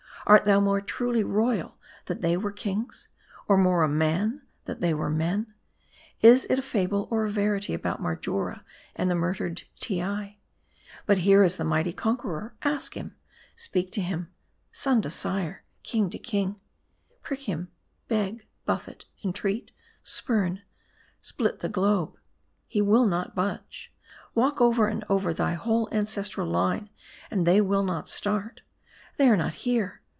Art 0.27 0.43
thou 0.45 0.59
more 0.61 0.79
truly 0.81 1.23
royal, 1.23 1.77
that 2.05 2.21
they 2.21 2.37
were 2.37 2.51
kings? 2.53 3.09
Or 3.47 3.57
more 3.57 3.81
a 3.81 3.89
man, 3.89 4.43
that 4.65 4.79
they 4.79 4.93
were 4.93 5.09
men? 5.09 5.55
Is 6.21 6.45
it 6.45 6.59
a 6.59 6.61
fable, 6.61 7.07
or 7.11 7.25
a 7.25 7.29
verity 7.29 7.73
about 7.73 8.01
Marjora 8.03 8.63
and 8.95 9.09
the 9.09 9.15
murdered 9.15 9.63
Teei? 9.81 10.37
But 11.07 11.17
here 11.17 11.43
is 11.43 11.57
the 11.57 11.65
mighty 11.65 11.91
conqueror, 11.91 12.55
ask 12.61 12.93
him. 12.95 13.15
Speak 13.57 13.91
to 13.93 13.99
him: 14.01 14.31
son 14.71 15.01
to 15.01 15.09
sire: 15.09 15.63
king 15.83 16.07
to 16.11 16.19
king. 16.19 16.61
Prick 17.23 17.41
him; 17.41 17.69
276 18.07 18.09
MARDI. 18.09 18.37
beg; 18.37 18.47
buffet; 18.65 19.05
entreat; 19.25 19.71
spurn; 20.03 20.61
split 21.19 21.59
the 21.59 21.67
globe, 21.67 22.15
he 22.67 22.81
will 22.81 23.07
not 23.07 23.35
budge. 23.35 23.91
Walk 24.35 24.61
over 24.61 24.87
and 24.87 25.03
over 25.09 25.33
thy 25.33 25.55
whole 25.55 25.89
ancestral 25.91 26.47
line, 26.47 26.89
and 27.31 27.45
the^ 27.45 27.61
will 27.65 27.83
not 27.83 28.07
start. 28.07 28.61
They 29.17 29.27
are 29.27 29.35
not 29.35 29.55
here. 29.55 29.97